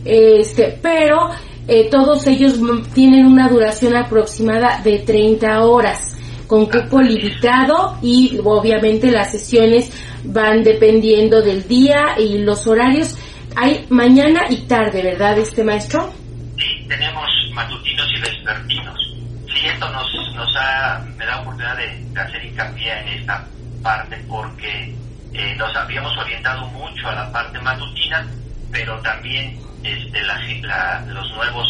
este, 0.05 0.79
pero 0.81 1.29
eh, 1.67 1.89
todos 1.89 2.25
ellos 2.27 2.59
tienen 2.93 3.25
una 3.25 3.47
duración 3.49 3.95
aproximada 3.95 4.81
de 4.83 4.99
30 4.99 5.63
horas 5.63 6.15
con 6.47 6.65
cupo 6.65 7.01
limitado 7.01 7.97
y 8.01 8.37
obviamente 8.43 9.09
las 9.09 9.31
sesiones 9.31 9.89
van 10.23 10.63
dependiendo 10.63 11.41
del 11.41 11.67
día 11.67 12.15
y 12.17 12.39
los 12.39 12.67
horarios. 12.67 13.17
Hay 13.55 13.85
mañana 13.89 14.41
y 14.49 14.57
tarde, 14.67 15.03
¿verdad, 15.03 15.37
este 15.37 15.63
maestro? 15.63 16.11
Sí, 16.57 16.87
tenemos 16.87 17.25
matutinos 17.53 18.07
y 18.17 18.21
vespertinos. 18.21 19.00
Esto 19.63 19.87
nos, 19.91 20.11
nos 20.33 20.55
ha, 20.57 21.05
me 21.15 21.25
da 21.25 21.39
oportunidad 21.41 21.77
de, 21.77 22.19
hacer 22.19 22.43
hincapié 22.43 22.99
en 22.99 23.07
esta 23.19 23.45
parte 23.83 24.17
porque 24.27 24.95
eh, 25.33 25.55
nos 25.55 25.75
habíamos 25.75 26.17
orientado 26.17 26.65
mucho 26.67 27.07
a 27.07 27.13
la 27.13 27.31
parte 27.31 27.59
matutina, 27.59 28.25
pero 28.71 28.99
también 29.01 29.59
este, 29.83 30.21
la, 30.23 31.03
los 31.07 31.31
nuevos 31.31 31.67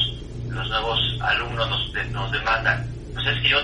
los 0.50 0.68
nuevos 0.70 1.00
alumnos 1.22 1.70
nos, 1.70 2.12
nos 2.12 2.32
demandan, 2.32 2.86
pues 3.14 3.26
es 3.28 3.42
que 3.42 3.50
yo 3.50 3.58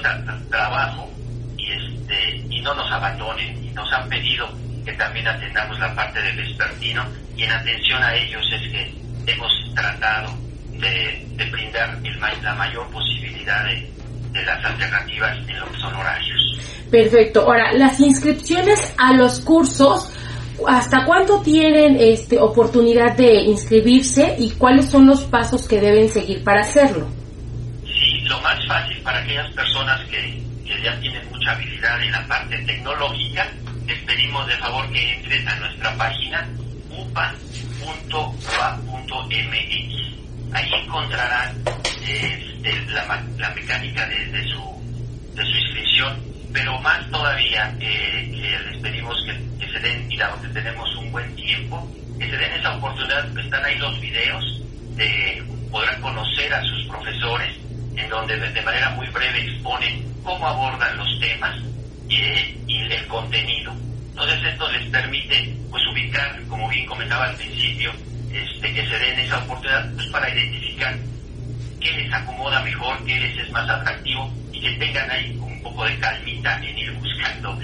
trabajo 0.50 1.10
y 1.57 1.72
este 1.72 2.38
y 2.50 2.62
no 2.62 2.74
nos 2.74 2.91
abandonen 2.91 3.63
y 3.63 3.72
nos 3.72 3.91
han 3.93 4.07
pedido 4.10 4.50
que 4.86 4.93
también 4.93 5.27
atendamos 5.27 5.79
la 5.79 5.93
parte 5.96 6.22
del 6.22 6.38
vespertino 6.38 7.05
y 7.36 7.43
en 7.43 7.51
atención 7.51 8.01
a 8.03 8.15
ellos 8.15 8.46
es 8.53 8.72
que 8.72 8.96
hemos 9.25 9.51
tratado 9.74 10.34
de, 10.72 11.25
de 11.31 11.50
brindar 11.50 11.98
el, 12.03 12.19
la 12.43 12.55
mayor 12.55 12.89
posibilidad 12.89 13.65
de, 13.65 13.97
de 14.38 14.46
las 14.46 14.63
alternativas 14.63 15.38
en 15.48 15.60
lo 15.60 15.72
que 15.72 15.79
son 15.79 15.96
horarios. 15.96 16.60
Perfecto. 16.91 17.41
Ahora, 17.41 17.74
las 17.74 18.00
inscripciones 18.00 18.94
a 18.98 19.13
los 19.13 19.41
cursos 19.41 20.12
¿Hasta 20.65 21.06
cuánto 21.06 21.41
tienen 21.41 21.98
este, 22.00 22.39
oportunidad 22.39 23.15
de 23.15 23.41
inscribirse 23.44 24.36
y 24.39 24.50
cuáles 24.51 24.89
son 24.89 25.06
los 25.06 25.24
pasos 25.25 25.67
que 25.67 25.79
deben 25.79 26.10
seguir 26.10 26.44
para 26.44 26.62
hacerlo? 26.62 27.08
Sí, 27.84 28.22
lo 28.24 28.41
más 28.41 28.58
fácil 28.67 29.00
para 29.03 29.20
aquellas 29.20 29.51
personas 29.53 30.01
que, 30.10 30.41
que 30.65 30.82
ya 30.82 31.00
tienen 31.00 31.22
mucha 31.29 31.51
habilidad 31.51 32.01
en 32.01 32.12
la 32.12 32.27
parte 32.27 32.58
tecnológica, 32.65 33.48
les 33.86 34.01
pedimos 34.03 34.48
de 34.48 34.58
favor 34.58 34.91
que 34.91 35.13
entren 35.13 35.48
a 35.48 35.56
nuestra 35.60 35.96
página 35.96 36.50
upa.ua.mx. 36.89 37.38
Ahí 40.54 40.70
encontrarán 40.84 41.63
la, 42.89 43.24
la, 43.38 43.50
mecánica 43.51 44.08
de, 44.08 44.44
su, 44.44 45.34
de 45.36 45.44
su 45.44 45.58
inscripción, 45.58 46.24
pero 46.54 46.80
más 46.80 47.10
todavía 47.10 47.75
eh, 47.80 48.30
les 48.72 48.82
pedimos 48.82 49.16
que 49.60 49.68
se 49.68 49.80
den, 49.80 50.12
y 50.12 50.18
donde 50.18 50.50
tenemos 50.50 50.96
un 50.96 51.12
buen 51.12 51.36
tiempo, 51.36 51.88
que 52.20 52.30
se 52.30 52.38
den 52.38 52.51
esa 52.54 52.75
oportunidad, 52.77 53.38
están 53.38 53.66
ahí 53.66 53.77
los 53.77 54.00
videos, 54.00 54.62
de, 54.96 55.44
podrán 55.72 56.01
conocer 56.01 56.54
a 56.54 56.63
sus 56.63 56.86
profesores, 56.88 57.54
en 57.96 58.10
donde 58.10 58.38
de 58.38 58.62
manera 58.62 58.89
muy 58.92 59.08
breve 59.08 59.42
exponen 59.42 60.06
cómo 60.24 60.48
abordan 60.48 60.98
los 60.98 61.20
temas 61.20 61.56
y, 62.10 62.16
el 62.89 63.08
contenido. 63.08 63.74
Entonces 64.10 64.39
esto 64.46 64.72
les 64.72 64.89
permite 64.89 65.54
pues 65.70 65.84
ubicar, 65.92 66.42
como 66.48 66.70
bien 66.70 66.86
comentaba 66.86 67.25
al 67.25 67.36
principio, 67.36 67.92
este, 68.31 68.74
que 68.74 68.88
se 68.88 69.00
den 69.00 69.19
esa 69.19 69.38
oportunidad 69.39 69.93
pues, 69.93 70.07
para 70.07 70.29
identificar 70.29 70.96
qué 71.79 71.91
les 71.91 72.13
acomoda 72.13 72.62
mejor, 72.62 73.03
qué 73.05 73.19
les 73.19 73.38
es 73.38 73.51
más 73.51 73.69
atractivo 73.69 74.31
y 74.51 74.62
que 74.62 74.72
tengan 74.74 75.10
ahí 75.12 75.38
un 75.39 75.62
poco 75.62 75.86
de 75.86 75.98
calmita 75.98 76.57
en 76.63 76.77
ir 76.77 76.91
buscando 76.93 77.60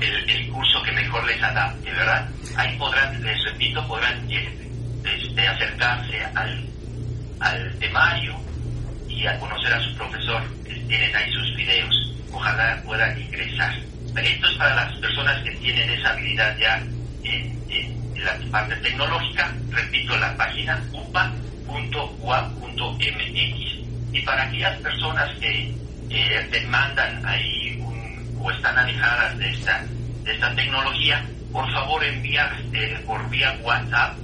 el, 0.00 0.48
curso 0.48 0.82
que 0.82 0.92
mejor 0.92 1.24
les 1.26 1.42
adapte, 1.42 1.90
¿verdad? 1.90 2.28
Ahí 2.56 2.76
podrán, 2.76 3.22
les 3.22 3.44
repito, 3.44 3.86
podrán 3.88 4.28
este, 4.30 5.48
acercarse 5.48 6.22
al, 6.34 6.66
al 7.40 7.78
temario 7.78 8.36
y 9.08 9.26
a 9.26 9.38
conocer 9.38 9.72
a 9.72 9.80
su 9.80 9.94
profesor, 9.96 10.42
que 10.64 10.74
tienen 10.74 11.14
ahí 11.16 11.32
sus 11.32 11.56
videos. 11.56 12.14
Ojalá 12.32 12.80
puedan 12.84 13.18
ingresar. 13.20 13.74
Esto 14.16 14.48
es 14.48 14.56
para 14.56 14.74
las 14.74 14.96
personas 14.98 15.42
que 15.42 15.50
tienen 15.56 15.88
esa 15.90 16.10
habilidad 16.10 16.56
ya 16.58 16.82
en, 17.24 17.62
la 18.22 18.38
parte 18.50 18.76
tecnológica. 18.76 19.52
Repito, 19.70 20.16
la 20.16 20.36
página 20.36 20.82
upa.ua.mx. 20.92 21.32
Y 24.12 24.22
para 24.22 24.42
aquellas 24.44 24.78
personas 24.80 25.30
que 25.38 25.74
eh, 26.10 26.48
demandan 26.50 27.24
ahí 27.24 27.82
o 28.38 28.50
están 28.50 28.76
alejadas 28.76 29.38
de 29.38 29.50
esta, 29.50 29.84
de 30.24 30.32
esta 30.32 30.54
tecnología, 30.54 31.24
por 31.52 31.70
favor 31.72 32.04
enviar 32.04 32.54
eh, 32.72 33.02
por 33.06 33.28
vía 33.30 33.56
WhatsApp 33.62 34.16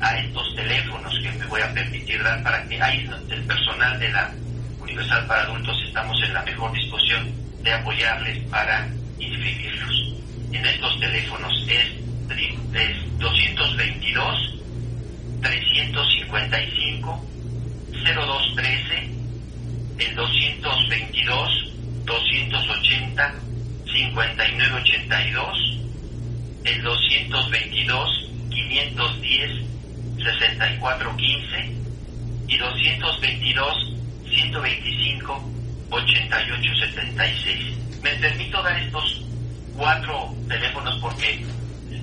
a 0.00 0.16
estos 0.18 0.54
teléfonos 0.54 1.12
que 1.22 1.32
me 1.32 1.46
voy 1.46 1.60
a 1.60 1.72
permitir 1.72 2.22
dar 2.22 2.42
para 2.42 2.66
que 2.68 2.80
ahí 2.80 3.08
el 3.30 3.42
personal 3.44 3.98
de 3.98 4.08
la 4.10 4.32
Universal 4.80 5.26
para 5.26 5.42
Adultos 5.42 5.76
estamos 5.86 6.16
en 6.22 6.34
la 6.34 6.42
mejor 6.42 6.72
disposición 6.72 7.32
de 7.62 7.72
apoyarles 7.72 8.38
para 8.44 8.88
inscribirlos. 9.18 10.14
En 10.52 10.64
estos 10.64 10.98
teléfonos 11.00 11.66
es 11.68 11.97
355 16.88 17.20
0213 18.04 19.10
el 19.98 20.14
222 20.14 21.74
280 22.04 23.34
5982, 23.84 25.78
el 26.64 26.82
222 26.82 28.30
510 28.50 29.50
6415 30.16 31.72
y 32.48 32.58
222 32.58 33.94
125 34.30 35.50
8876. 35.90 37.76
Me 38.02 38.10
permito 38.16 38.62
dar 38.62 38.78
estos 38.80 39.24
cuatro 39.76 40.34
teléfonos 40.48 40.98
porque 41.00 41.44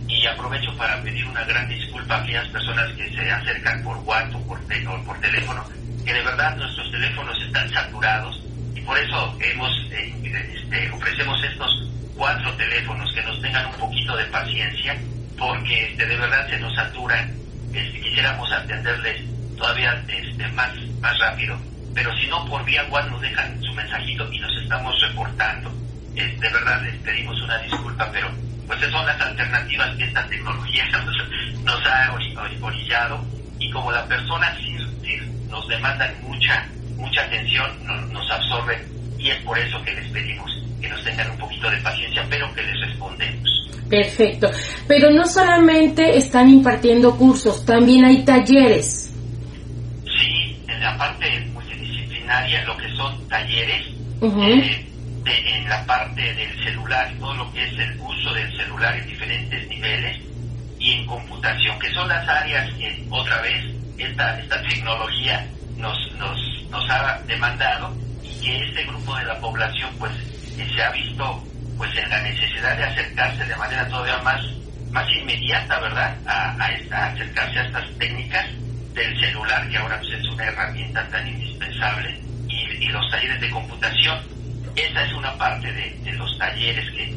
y 0.08 0.26
aprovecho 0.28 0.76
para 0.78 1.02
pedir 1.02 1.26
una 1.26 1.44
gran 1.46 1.68
disculpa 1.68 2.16
a 2.16 2.22
aquellas 2.22 2.48
personas 2.50 2.92
que 2.94 3.10
se 3.12 3.32
acercan 3.32 3.84
por 3.84 3.98
WhatsApp 4.00 4.36
o 4.36 4.48
por, 4.48 4.60
por 5.06 5.20
teléfono, 5.20 5.64
que 6.06 6.14
de 6.14 6.22
verdad 6.22 6.56
nuestros 6.58 6.92
teléfonos 6.92 7.42
están 7.42 7.70
saturados 7.72 8.42
y 8.76 8.82
por 8.82 8.98
eso 8.98 9.38
hemos 9.40 9.72
eh, 9.92 10.14
este, 10.54 10.92
ofrecemos 10.92 11.44
estos 11.44 11.90
cuatro 12.16 12.54
teléfonos 12.56 13.12
que 13.14 13.22
nos 13.24 13.42
tengan 13.42 13.66
un 13.68 13.74
poquito 13.74 14.16
de 14.16 14.26
paciencia 14.26 14.98
porque 15.38 15.92
este, 15.92 16.06
de 16.06 16.18
verdad 16.18 16.50
se 16.50 16.60
nos 16.60 16.74
saturan. 16.76 17.34
Este, 17.74 18.02
quisiéramos 18.02 18.52
atenderles 18.52 19.22
todavía 19.58 20.04
este, 20.08 20.48
más, 20.50 20.74
más 21.02 21.18
rápido 21.20 21.60
pero 21.96 22.14
si 22.18 22.28
no 22.28 22.46
por 22.46 22.64
vía 22.66 22.86
WhatsApp 22.92 23.12
nos 23.12 23.22
dejan 23.22 23.64
su 23.64 23.74
mensajito 23.74 24.32
y 24.32 24.40
nos 24.40 24.56
estamos 24.62 25.02
reportando. 25.02 25.74
De 26.14 26.50
verdad 26.50 26.82
les 26.84 26.96
pedimos 26.98 27.42
una 27.42 27.58
disculpa 27.60 28.10
pero 28.12 28.30
pues 28.68 28.80
esas 28.80 28.92
son 28.92 29.06
las 29.06 29.22
alternativas 29.22 29.96
que 29.98 30.04
esta 30.06 30.28
tecnología 30.28 30.86
nos, 31.64 31.86
ha 31.86 32.14
orillado 32.62 33.26
y 33.60 33.70
como 33.72 33.92
la 33.92 34.06
persona 34.08 34.56
sí, 34.60 34.76
nos 35.50 35.68
demandan 35.68 36.14
mucha 36.22 36.68
mucha 36.98 37.22
atención 37.24 37.70
nos, 37.86 38.10
nos 38.12 38.32
absorben 38.32 38.80
y 39.18 39.30
es 39.30 39.38
por 39.44 39.58
eso 39.58 39.82
que 39.84 39.94
les 39.94 40.08
pedimos 40.10 40.52
que 40.86 40.90
nos 40.90 41.04
tengan 41.04 41.32
un 41.32 41.38
poquito 41.38 41.70
de 41.70 41.78
paciencia, 41.78 42.26
pero 42.30 42.54
que 42.54 42.62
les 42.62 42.80
respondemos. 42.82 43.50
Perfecto. 43.90 44.52
Pero 44.88 45.12
no 45.12 45.26
solamente 45.26 46.18
están 46.18 46.50
impartiendo 46.50 47.16
cursos, 47.16 47.66
también 47.66 48.06
hay 48.06 48.24
talleres. 48.24 49.14
Sí, 50.04 50.58
en 50.68 50.80
la 50.80 50.98
parte 50.98 51.40
multidisciplinaria, 51.54 52.64
lo 52.66 52.78
que 52.78 52.90
son 52.96 53.28
talleres, 53.28 53.88
eh, 54.22 54.86
en 55.32 55.70
la 55.70 55.86
parte 55.86 56.34
del 56.34 56.64
celular, 56.64 57.12
todo 57.20 57.34
lo 57.34 57.54
que 57.54 57.64
es 57.64 57.80
el 57.80 58.00
uso 58.00 58.34
del 58.34 58.56
celular 58.56 58.96
en 58.96 59.08
diferentes 59.08 59.68
niveles, 59.68 60.22
y 60.80 60.92
en 60.92 61.06
computación, 61.06 61.80
que 61.80 61.92
son 61.94 62.08
las 62.08 62.28
áreas 62.28 62.72
que 62.74 63.06
otra 63.10 63.42
vez 63.42 63.66
esta, 63.98 64.40
esta 64.40 64.62
tecnología 64.62 65.48
nos, 65.78 65.98
nos, 66.18 66.38
nos 66.70 66.90
ha 66.90 67.20
demandado 67.26 67.96
que 68.44 68.64
este 68.64 68.84
grupo 68.84 69.16
de 69.16 69.26
la 69.26 69.40
población 69.40 69.90
pues 69.98 70.12
se 70.56 70.84
ha 70.84 70.92
visto 70.92 71.44
pues 71.78 71.90
en 71.98 72.10
la 72.10 72.22
necesidad 72.22 72.78
de 72.78 72.84
acercarse 72.84 73.46
de 73.46 73.56
manera 73.56 73.88
todavía 73.88 74.18
más 74.20 74.42
más 74.96 75.12
inmediata, 75.12 75.78
¿verdad? 75.82 76.16
A, 76.26 76.52
acercarse 76.56 77.60
a 77.60 77.66
estas 77.66 77.98
técnicas 77.98 78.46
del 78.94 79.20
celular, 79.20 79.68
que 79.70 79.78
ahora 79.78 80.00
pues, 80.00 80.14
es 80.14 80.26
una 80.30 80.46
herramienta 80.46 81.06
tan 81.10 81.28
indispensable, 81.28 82.18
y, 82.48 82.88
los 82.88 83.12
talleres 83.12 83.42
de 83.42 83.50
computación. 83.50 84.18
Esa 84.76 85.06
es 85.06 85.14
una 85.14 85.38
parte 85.38 85.72
de, 85.72 86.14
los 86.14 86.38
talleres 86.38 86.90
que, 86.92 87.16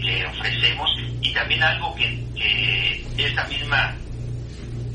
que, 0.00 0.26
ofrecemos 0.26 0.90
y 1.20 1.32
también 1.32 1.62
algo 1.62 1.94
que, 1.94 2.24
que 2.34 3.04
esta 3.18 3.44
misma 3.44 3.94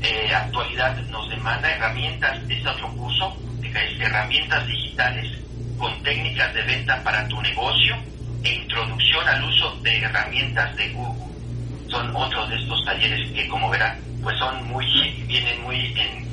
eh, 0.02 0.34
actualidad 0.34 0.96
nos 1.08 1.28
demanda, 1.30 1.70
herramientas, 1.70 2.40
es 2.48 2.66
otro 2.66 2.88
curso, 2.96 3.36
es 3.62 4.00
herramientas 4.00 4.66
digitales 4.66 5.38
con 5.78 6.02
técnicas 6.02 6.52
de 6.54 6.62
venta 6.62 7.02
para 7.04 7.26
tu 7.28 7.40
negocio 7.42 7.96
e 8.42 8.54
introducción 8.54 9.28
al 9.28 9.44
uso 9.44 9.76
de 9.82 9.98
herramientas 9.98 10.76
de 10.76 10.88
Google. 10.90 11.34
Son 11.88 12.16
otros 12.16 12.48
de 12.48 12.56
estos 12.56 12.84
talleres 12.84 13.30
que, 13.32 13.46
como 13.48 13.70
verán, 13.70 14.00
pues 14.22 14.36
son 14.38 14.66
muy, 14.68 14.84
vienen 15.26 15.62
muy 15.62 15.94
en, 15.98 16.28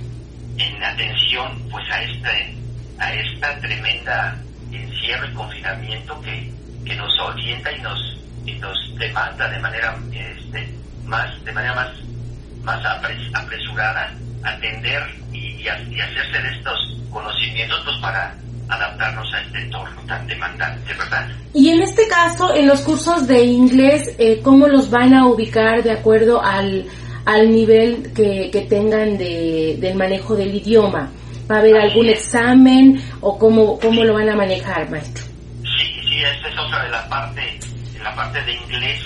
en 0.58 0.84
atención 0.84 1.68
pues 1.70 1.86
a 1.92 2.02
este 2.02 2.56
a 3.00 3.14
esta 3.14 3.60
tremenda 3.60 4.42
encierro 4.72 5.28
y 5.30 5.34
confinamiento 5.34 6.22
que, 6.22 6.52
que 6.86 6.96
nos 6.96 7.20
orienta 7.20 7.72
y 7.72 7.82
nos 7.82 8.18
y 8.46 8.54
nos 8.54 8.78
demanda 8.98 9.48
de 9.50 9.60
manera 9.60 9.98
este, 10.12 10.74
más 11.06 11.44
de 11.44 11.52
manera 11.52 11.76
más 11.76 11.90
más 12.64 12.84
apresurada 13.34 14.14
atender 14.44 15.04
y, 15.34 15.62
y, 15.62 15.68
hacerse 15.68 16.42
de 16.42 16.50
estos 16.58 16.98
conocimientos 17.12 17.80
pues, 17.86 17.98
para 17.98 18.36
adaptarnos 18.70 19.34
a 19.34 19.42
este 19.42 19.62
entorno 19.62 20.02
tan 20.08 20.28
demandante, 20.28 20.94
¿verdad? 20.94 21.28
Y 21.54 21.70
en 21.70 21.82
este 21.82 22.08
caso, 22.08 22.54
en 22.54 22.68
los 22.68 22.82
cursos 22.82 23.28
de 23.28 23.44
inglés, 23.44 24.16
eh, 24.18 24.42
¿cómo 24.44 24.68
los 24.68 24.90
van 24.90 25.14
a 25.14 25.26
ubicar 25.26 25.84
de 25.84 25.92
acuerdo 25.92 26.42
al, 26.44 26.86
al 27.26 27.50
nivel 27.50 28.12
que, 28.14 28.50
que 28.52 28.62
tengan 28.62 29.18
de, 29.18 29.78
del 29.80 29.96
manejo 29.96 30.36
del 30.36 30.54
idioma? 30.54 31.10
¿Va 31.50 31.56
a 31.56 31.60
haber 31.60 31.78
algún 31.78 32.10
examen 32.10 33.02
o 33.22 33.40
cómo, 33.40 33.80
cómo 33.80 34.04
lo 34.04 34.14
van 34.14 34.30
a 34.30 34.36
manejar, 34.36 34.90
maestro? 34.90 35.24
Sí, 35.64 36.02
sí, 36.04 36.22
esta 36.22 36.50
es 36.50 36.58
otra 36.58 36.84
de 36.84 36.90
la 36.90 37.08
parte, 37.08 37.60
de 37.94 38.00
la 38.04 38.14
parte 38.16 38.44
de 38.44 38.54
inglés 38.54 39.02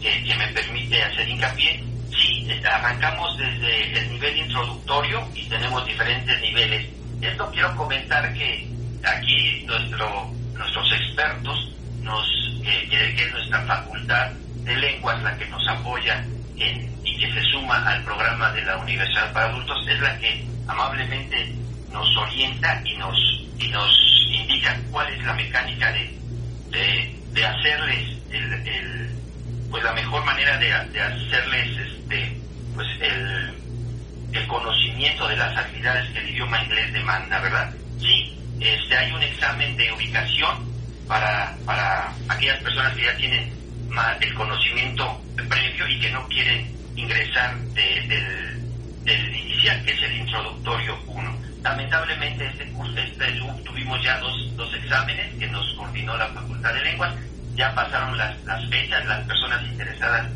que, 0.00 0.22
que 0.22 0.34
me 0.36 0.46
permite 0.48 1.02
hacer 1.02 1.28
hincapié. 1.28 1.84
Sí, 2.10 2.46
arrancamos 2.64 3.36
desde 3.38 3.98
el 3.98 4.12
nivel 4.12 4.36
introductorio 4.36 5.28
y 5.34 5.48
tenemos 5.48 5.84
diferentes 5.84 6.40
niveles. 6.40 6.86
Esto 7.22 7.50
quiero 7.52 7.74
comentar 7.76 8.32
que 8.34 8.68
aquí 9.02 9.64
nuestro, 9.66 10.30
nuestros 10.54 10.92
expertos, 10.92 11.72
nos, 12.02 12.24
que, 12.62 12.88
que 12.88 13.22
es 13.24 13.32
nuestra 13.32 13.62
facultad 13.66 14.30
de 14.64 14.76
lenguas 14.76 15.20
la 15.22 15.36
que 15.36 15.46
nos 15.46 15.66
apoya 15.68 16.24
en, 16.56 16.90
y 17.04 17.18
que 17.18 17.32
se 17.32 17.42
suma 17.50 17.84
al 17.84 18.04
programa 18.04 18.52
de 18.52 18.62
la 18.62 18.76
Universidad 18.78 19.32
para 19.32 19.46
Adultos, 19.46 19.86
es 19.88 20.00
la 20.00 20.16
que 20.18 20.44
amablemente 20.68 21.52
nos 21.92 22.16
orienta 22.16 22.82
y 22.84 22.96
nos, 22.96 23.16
y 23.58 23.68
nos 23.68 23.90
indica 24.32 24.78
cuál 24.90 25.12
es 25.12 25.24
la 25.24 25.34
mecánica 25.34 25.92
de, 25.92 27.16
de, 27.32 27.44
hacerles 27.44 28.18
el, 28.30 28.52
el, 28.52 29.10
pues 29.70 29.82
la 29.82 29.92
mejor 29.92 30.24
manera 30.24 30.56
de, 30.58 30.66
de 30.66 31.00
hacerles 31.00 31.78
este 31.78 32.36
pues 32.74 32.86
el, 33.00 33.54
el 34.32 34.46
conocimiento 34.46 35.26
de 35.28 35.36
las 35.36 35.56
habilidades 35.56 36.08
que 36.10 36.20
el 36.20 36.30
idioma 36.30 36.62
inglés 36.62 36.92
demanda, 36.92 37.40
¿verdad? 37.40 37.74
Sí, 37.98 38.36
este, 38.60 38.96
hay 38.96 39.12
un 39.12 39.22
examen 39.22 39.76
de 39.76 39.92
ubicación 39.92 40.70
para, 41.08 41.56
para 41.64 42.12
aquellas 42.28 42.62
personas 42.62 42.94
que 42.94 43.04
ya 43.04 43.16
tienen 43.16 43.52
el 44.20 44.34
conocimiento 44.34 45.20
previo 45.48 45.88
y 45.88 46.00
que 46.00 46.10
no 46.10 46.26
quieren 46.28 46.72
ingresar 46.94 47.58
del, 47.58 48.08
del 49.04 49.36
inicial, 49.36 49.82
que 49.84 49.92
es 49.92 50.02
el 50.02 50.16
introductorio 50.16 50.98
1. 51.06 51.49
Lamentablemente 51.62 52.46
este 52.46 52.70
curso, 52.72 52.98
este, 52.98 53.38
tuvimos 53.64 54.02
ya 54.02 54.18
dos, 54.18 54.56
dos 54.56 54.72
exámenes 54.74 55.34
que 55.38 55.46
nos 55.48 55.74
coordinó 55.74 56.16
la 56.16 56.28
Facultad 56.28 56.72
de 56.72 56.80
Lenguas, 56.82 57.14
ya 57.54 57.74
pasaron 57.74 58.16
las, 58.16 58.42
las 58.44 58.68
fechas, 58.70 59.04
las 59.06 59.26
personas 59.26 59.62
interesadas 59.64 60.26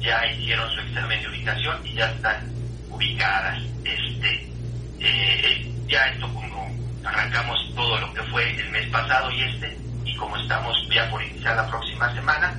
ya 0.00 0.24
hicieron 0.26 0.70
su 0.70 0.80
examen 0.80 1.20
de 1.20 1.28
ubicación 1.28 1.76
y 1.84 1.94
ya 1.94 2.10
están 2.10 2.36
ubicadas. 2.90 3.58
Este, 3.84 4.34
eh, 5.00 5.40
eh, 5.44 5.72
ya 5.88 6.06
esto 6.06 6.32
como 6.32 6.70
arrancamos 7.04 7.58
todo 7.74 7.98
lo 7.98 8.12
que 8.14 8.22
fue 8.24 8.50
el 8.50 8.70
mes 8.70 8.86
pasado 8.88 9.30
y 9.32 9.42
este, 9.42 9.76
y 10.04 10.14
como 10.14 10.36
estamos 10.36 10.76
ya 10.92 11.08
por 11.10 11.22
iniciar 11.22 11.56
la 11.56 11.66
próxima 11.66 12.12
semana, 12.14 12.54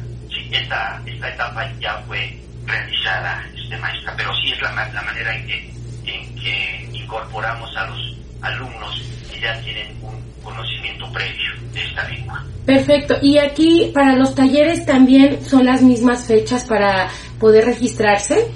esta, 0.52 1.02
esta 1.06 1.30
etapa 1.30 1.72
ya 1.80 1.98
fue 2.08 2.38
realizada, 2.66 3.44
este 3.56 3.78
maestra, 3.78 4.14
pero 4.18 4.36
sí 4.38 4.52
es 4.52 4.62
la, 4.62 4.72
la 4.72 5.02
manera 5.02 5.36
en 5.36 5.48
que, 5.48 5.74
en 6.06 6.36
que 6.36 6.89
incorporamos 7.10 7.76
a 7.76 7.88
los 7.88 8.18
alumnos 8.42 9.02
que 9.32 9.42
ya 9.42 9.60
tienen 9.62 9.98
un 10.04 10.22
conocimiento 10.44 11.12
previo 11.12 11.52
de 11.74 11.84
esta 11.84 12.08
lengua. 12.08 12.46
Perfecto. 12.68 13.16
Y 13.22 13.40
aquí 13.40 13.92
para 13.94 14.16
los 14.16 14.36
talleres 14.36 14.86
también 14.86 15.44
son 15.44 15.66
las 15.66 15.82
mismas 15.82 16.28
fechas 16.28 16.66
para 16.66 17.10
poder 17.40 17.66
registrarse. 17.66 18.52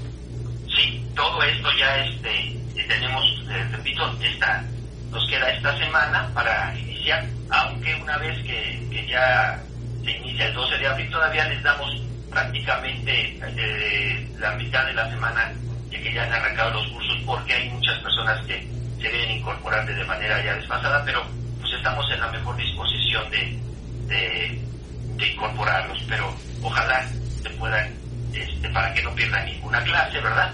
Sí, 0.67 1.03
todo 1.15 1.41
esto 1.41 1.67
ya 1.79 1.97
este 2.05 2.59
tenemos, 2.87 3.25
eh, 3.49 3.65
repito, 3.71 4.03
esta 4.21 4.63
nos 5.09 5.27
queda 5.27 5.49
esta 5.49 5.75
semana 5.79 6.29
para 6.35 6.77
iniciar, 6.77 7.25
aunque 7.49 7.95
una 7.95 8.17
vez 8.17 8.37
que, 8.43 8.87
que 8.91 9.07
ya 9.07 9.59
se 10.03 10.11
inicia 10.11 10.47
el 10.47 10.53
12 10.53 10.77
de 10.77 10.87
abril 10.87 11.09
todavía 11.09 11.47
les 11.47 11.63
damos 11.63 11.89
prácticamente 12.29 13.39
eh, 13.57 14.27
la 14.37 14.51
mitad 14.55 14.85
de 14.85 14.93
la 14.93 15.09
semana 15.09 15.51
ya 15.89 16.01
que 16.01 16.13
ya 16.13 16.23
han 16.23 16.33
arrancado 16.33 16.71
los 16.71 16.87
cursos 16.89 17.12
porque 17.25 17.53
hay 17.53 17.69
muchas 17.69 17.99
personas 17.99 18.45
que 18.45 18.67
se 19.01 19.09
deben 19.09 19.31
incorporar 19.31 19.85
de 19.85 20.03
manera 20.05 20.43
ya 20.43 20.55
desfasada, 20.55 21.03
pero 21.05 21.23
pues 21.59 21.73
estamos 21.73 22.05
en 22.11 22.19
la 22.19 22.31
mejor 22.31 22.55
disposición 22.57 23.29
de, 23.29 23.59
de, 24.07 25.27
incorporarlos, 25.33 26.03
pero 26.07 26.33
ojalá 26.61 27.07
se 27.41 27.49
puedan, 27.51 27.93
este, 28.33 28.69
para 28.69 28.93
que 28.93 29.03
no 29.03 29.13
pierdan 29.15 29.45
ninguna 29.45 29.81
clase, 29.83 30.19
¿verdad? 30.19 30.53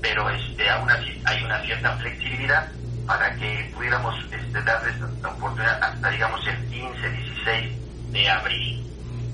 Pero 0.00 0.28
este, 0.30 0.68
aún 0.70 0.90
así 0.90 1.20
hay 1.24 1.42
una 1.42 1.60
cierta 1.62 1.96
flexibilidad 1.96 2.68
para 3.06 3.34
que 3.36 3.70
pudiéramos 3.74 4.14
este, 4.24 4.62
darles 4.62 5.00
la 5.22 5.28
oportunidad 5.28 5.82
hasta, 5.82 6.10
digamos, 6.10 6.40
el 6.46 6.56
15, 6.68 7.10
16 7.10 8.12
de 8.12 8.28
abril. 8.28 8.84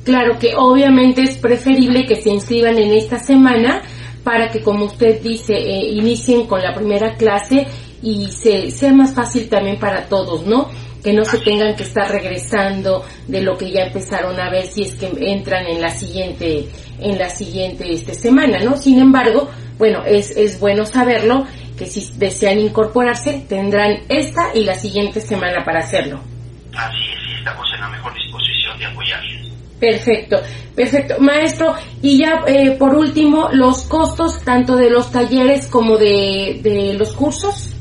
Claro 0.05 0.38
que 0.38 0.55
obviamente 0.55 1.23
es 1.23 1.38
preferible 1.38 2.07
que 2.07 2.16
se 2.16 2.31
inscriban 2.31 2.77
en 2.79 2.92
esta 2.92 3.18
semana 3.18 3.83
para 4.24 4.50
que, 4.50 4.62
como 4.62 4.87
usted 4.87 5.20
dice, 5.20 5.54
eh, 5.54 5.90
inicien 5.90 6.46
con 6.46 6.62
la 6.62 6.74
primera 6.74 7.14
clase 7.14 7.66
y 8.02 8.30
se, 8.32 8.70
sea 8.70 8.92
más 8.92 9.14
fácil 9.14 9.48
también 9.48 9.78
para 9.78 10.06
todos, 10.06 10.46
¿no? 10.46 10.70
Que 11.02 11.12
no 11.12 11.24
se 11.24 11.38
tengan 11.38 11.76
que 11.76 11.82
estar 11.82 12.10
regresando 12.10 13.04
de 13.28 13.42
lo 13.42 13.56
que 13.58 13.70
ya 13.70 13.84
empezaron 13.84 14.40
a 14.40 14.50
ver 14.50 14.66
si 14.66 14.82
es 14.82 14.94
que 14.94 15.12
entran 15.18 15.66
en 15.66 15.80
la 15.80 15.90
siguiente, 15.90 16.68
en 16.98 17.18
la 17.18 17.28
siguiente 17.28 17.92
este, 17.92 18.14
semana, 18.14 18.60
¿no? 18.60 18.76
Sin 18.76 18.98
embargo, 18.98 19.50
bueno, 19.78 20.02
es, 20.06 20.30
es 20.37 20.58
bueno 20.58 20.87
saberlo 20.87 21.46
que 21.76 21.87
si 21.87 22.16
desean 22.16 22.58
incorporarse 22.60 23.44
tendrán 23.48 24.04
esta 24.08 24.54
y 24.54 24.64
la 24.64 24.74
siguiente 24.74 25.20
semana 25.20 25.64
para 25.64 25.80
hacerlo. 25.80 26.20
Así 26.76 26.96
es, 27.12 27.38
estamos 27.38 27.66
en 27.74 27.80
la 27.80 27.88
mejor 27.88 28.14
disposición 28.14 28.78
de 28.78 28.87
apoyarles. 28.87 29.43
Perfecto, 29.85 30.40
perfecto. 30.75 31.16
Maestro, 31.20 31.77
y 32.01 32.18
ya 32.18 32.42
eh, 32.47 32.70
por 32.79 32.94
último, 32.94 33.51
los 33.53 33.83
costos 33.83 34.42
tanto 34.42 34.77
de 34.77 34.88
los 34.88 35.12
talleres 35.12 35.66
como 35.66 35.99
de, 35.99 36.61
de 36.62 36.94
los 36.94 37.12
cursos. 37.12 37.75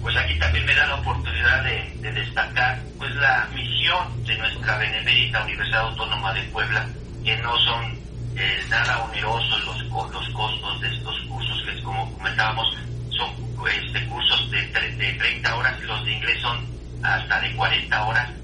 Pues 0.00 0.16
aquí 0.16 0.38
también 0.38 0.64
me 0.64 0.74
da 0.76 0.86
la 0.86 0.94
oportunidad 0.94 1.64
de, 1.64 2.08
de 2.08 2.12
destacar 2.12 2.78
pues 2.98 3.12
la 3.16 3.48
misión 3.52 4.24
de 4.24 4.38
nuestra 4.38 4.78
benemérita 4.78 5.42
Universidad 5.42 5.88
Autónoma 5.88 6.32
de 6.34 6.42
Puebla, 6.52 6.86
que 7.24 7.36
no 7.38 7.52
son 7.58 7.98
eh, 8.36 8.60
nada 8.70 9.02
onerosos 9.02 9.64
los, 9.64 9.82
los 10.12 10.28
costos 10.34 10.80
de 10.80 10.88
estos 10.94 11.20
cursos, 11.28 11.64
que 11.66 11.82
como 11.82 12.12
comentábamos, 12.14 12.76
son 13.10 13.28
este, 13.66 14.06
cursos 14.06 14.50
de, 14.52 14.60
de 14.68 15.12
30 15.14 15.56
horas, 15.56 15.80
los 15.82 16.04
de 16.04 16.12
inglés 16.12 16.40
son 16.40 16.64
hasta 17.02 17.40
de 17.40 17.56
40 17.56 18.06
horas 18.06 18.37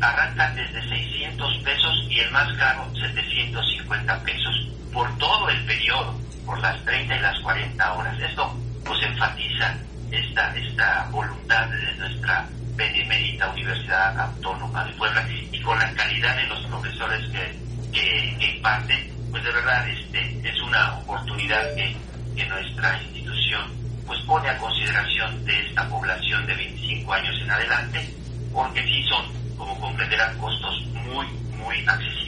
arrancan 0.00 0.54
desde 0.54 0.88
600 0.88 1.58
pesos 1.58 2.06
y 2.10 2.20
el 2.20 2.30
más 2.30 2.52
caro 2.54 2.88
750 2.94 4.22
pesos 4.22 4.68
por 4.92 5.18
todo 5.18 5.48
el 5.50 5.64
periodo, 5.64 6.18
por 6.44 6.58
las 6.60 6.82
30 6.84 7.16
y 7.16 7.20
las 7.20 7.38
40 7.40 7.92
horas. 7.94 8.20
Esto 8.20 8.56
pues 8.84 9.02
enfatiza 9.02 9.76
esta, 10.10 10.56
esta 10.56 11.08
voluntad 11.10 11.68
de 11.68 11.94
nuestra 11.96 12.48
benemérita 12.76 13.50
Universidad 13.50 14.18
Autónoma 14.18 14.84
de 14.84 14.92
Puebla 14.94 15.26
y 15.30 15.60
con 15.60 15.78
la 15.78 15.92
calidad 15.94 16.36
de 16.36 16.46
los 16.46 16.60
profesores 16.66 17.26
que, 17.30 17.58
que, 17.92 18.36
que 18.38 18.56
imparten, 18.56 19.12
pues 19.30 19.42
de 19.42 19.52
verdad 19.52 19.88
este, 19.88 20.48
es 20.48 20.60
una 20.62 20.98
oportunidad 20.98 21.74
que, 21.74 21.96
que 22.36 22.46
nuestra 22.46 23.02
institución 23.02 23.76
pues 24.06 24.20
pone 24.20 24.48
a 24.48 24.58
consideración 24.58 25.44
de 25.44 25.66
esta 25.66 25.88
población 25.88 26.46
de 26.46 26.54
25 26.54 27.12
años 27.12 27.34
en 27.42 27.50
adelante, 27.50 28.14
porque 28.52 28.82
sí 28.84 29.02
son, 29.08 29.24
como 29.56 29.78
comprenderán, 29.80 30.36
costos 30.38 30.86
muy, 30.92 31.26
muy 31.58 31.76
accesibles. 31.86 32.26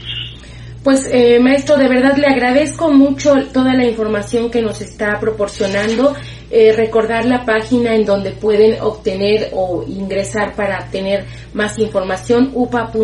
Pues 0.84 1.08
eh, 1.12 1.38
maestro, 1.40 1.76
de 1.76 1.88
verdad 1.88 2.16
le 2.16 2.26
agradezco 2.28 2.90
mucho 2.90 3.34
toda 3.52 3.74
la 3.74 3.84
información 3.84 4.50
que 4.50 4.62
nos 4.62 4.80
está 4.80 5.20
proporcionando. 5.20 6.14
Eh, 6.50 6.72
recordar 6.74 7.26
la 7.26 7.44
página 7.44 7.94
en 7.94 8.06
donde 8.06 8.30
pueden 8.30 8.80
obtener 8.80 9.50
o 9.52 9.84
ingresar 9.86 10.54
para 10.54 10.88
tener 10.90 11.26
más 11.52 11.78
información, 11.78 12.52
upa.wa.mx. 12.54 12.96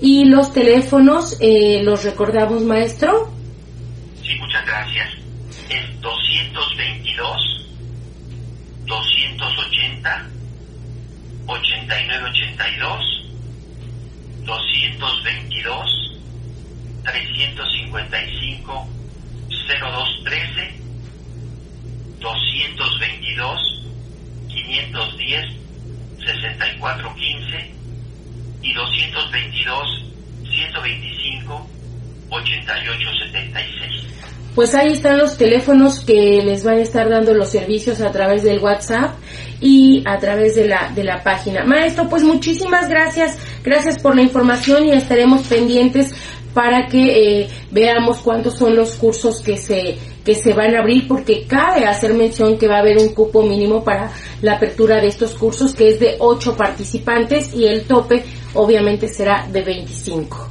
Y 0.00 0.26
los 0.26 0.52
teléfonos, 0.52 1.38
eh, 1.40 1.80
¿los 1.82 2.04
recordamos, 2.04 2.62
maestro? 2.62 3.30
Sí, 4.22 4.34
muchas 4.38 4.66
gracias. 4.66 5.08
Es 5.70 6.00
222 6.02 7.47
8982 11.48 13.24
222 14.44 16.20
355 17.04 18.88
0213 19.48 20.80
222 22.20 23.58
510 24.48 25.58
6415 26.18 27.74
y 28.62 28.72
222 28.74 30.04
125 30.44 31.66
8876. 32.30 34.06
Pues 34.58 34.74
ahí 34.74 34.88
están 34.88 35.18
los 35.18 35.36
teléfonos 35.36 36.00
que 36.00 36.42
les 36.44 36.64
van 36.64 36.78
a 36.78 36.80
estar 36.80 37.08
dando 37.08 37.32
los 37.32 37.48
servicios 37.48 38.00
a 38.00 38.10
través 38.10 38.42
del 38.42 38.58
WhatsApp 38.58 39.14
y 39.60 40.02
a 40.04 40.18
través 40.18 40.56
de 40.56 40.66
la, 40.66 40.90
de 40.92 41.04
la 41.04 41.22
página. 41.22 41.62
Maestro, 41.62 42.08
pues 42.08 42.24
muchísimas 42.24 42.88
gracias, 42.88 43.38
gracias 43.62 44.00
por 44.00 44.16
la 44.16 44.22
información 44.22 44.86
y 44.86 44.90
estaremos 44.94 45.46
pendientes 45.46 46.12
para 46.54 46.88
que 46.88 47.42
eh, 47.42 47.48
veamos 47.70 48.18
cuántos 48.18 48.58
son 48.58 48.74
los 48.74 48.96
cursos 48.96 49.40
que 49.42 49.56
se 49.56 49.96
que 50.24 50.34
se 50.34 50.52
van 50.54 50.74
a 50.74 50.80
abrir 50.80 51.06
porque 51.06 51.46
cabe 51.46 51.86
hacer 51.86 52.14
mención 52.14 52.58
que 52.58 52.66
va 52.66 52.78
a 52.78 52.80
haber 52.80 52.98
un 52.98 53.14
cupo 53.14 53.44
mínimo 53.44 53.84
para 53.84 54.10
la 54.42 54.54
apertura 54.54 54.96
de 54.96 55.06
estos 55.06 55.34
cursos 55.34 55.72
que 55.72 55.90
es 55.90 56.00
de 56.00 56.16
8 56.18 56.56
participantes 56.56 57.54
y 57.54 57.64
el 57.64 57.84
tope 57.84 58.24
obviamente 58.54 59.06
será 59.06 59.46
de 59.52 59.62
25. 59.62 60.50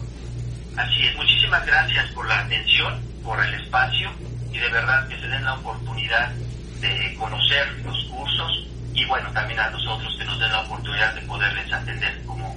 Así 0.78 1.04
es, 1.04 1.16
muchísimas 1.18 1.66
gracias 1.66 2.10
por 2.14 2.26
la 2.26 2.40
atención, 2.40 3.02
por 3.28 3.44
el 3.44 3.54
espacio 3.56 4.10
y 4.54 4.58
de 4.58 4.70
verdad 4.70 5.06
que 5.10 5.20
se 5.20 5.28
den 5.28 5.44
la 5.44 5.54
oportunidad 5.56 6.32
de 6.80 7.14
conocer 7.20 7.68
los 7.84 8.02
cursos 8.06 8.68
y 8.94 9.06
bueno, 9.06 9.30
también 9.34 9.60
a 9.60 9.70
nosotros 9.70 10.16
que 10.18 10.24
nos 10.24 10.40
den 10.40 10.50
la 10.50 10.62
oportunidad 10.62 11.14
de 11.14 11.22
poderles 11.22 11.72
atender 11.72 12.18
como 12.26 12.56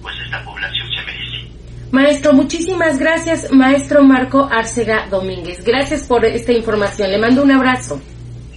pues 0.00 0.14
esta 0.24 0.42
población 0.44 0.86
se 0.94 1.02
merece. 1.04 1.52
Maestro, 1.90 2.32
muchísimas 2.34 2.98
gracias, 2.98 3.50
maestro 3.50 4.04
Marco 4.04 4.48
Arcega 4.50 5.08
Domínguez. 5.10 5.64
Gracias 5.64 6.06
por 6.06 6.24
esta 6.24 6.52
información. 6.52 7.10
Le 7.10 7.18
mando 7.18 7.42
un 7.42 7.50
abrazo. 7.50 8.00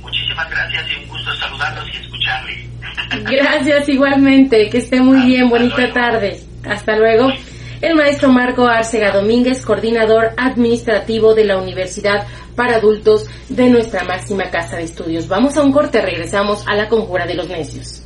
Muchísimas 0.01 0.49
gracias 0.49 0.85
y 0.91 1.03
un 1.03 1.09
gusto 1.09 1.33
saludarlos 1.35 1.89
y 1.93 1.97
escucharle. 1.97 2.69
Gracias 3.23 3.89
igualmente. 3.89 4.69
Que 4.69 4.77
esté 4.77 5.01
muy 5.01 5.25
bien. 5.25 5.49
Bonita 5.49 5.91
tarde. 5.91 6.39
Hasta 6.63 6.95
luego. 6.95 7.31
El 7.81 7.95
maestro 7.95 8.29
Marco 8.29 8.65
Arcega 8.65 9.11
Domínguez, 9.11 9.65
coordinador 9.65 10.31
administrativo 10.37 11.33
de 11.33 11.45
la 11.45 11.57
Universidad 11.57 12.25
para 12.55 12.77
Adultos 12.77 13.25
de 13.49 13.69
nuestra 13.69 14.03
máxima 14.03 14.49
casa 14.49 14.77
de 14.77 14.83
estudios. 14.83 15.27
Vamos 15.27 15.57
a 15.57 15.63
un 15.63 15.71
corte, 15.71 16.01
regresamos 16.01 16.65
a 16.67 16.75
la 16.75 16.87
conjura 16.87 17.25
de 17.25 17.35
los 17.35 17.49
necios. 17.49 18.04